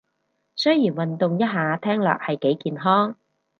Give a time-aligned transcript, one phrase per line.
[0.55, 3.15] 雖然運動一下聽落係幾健康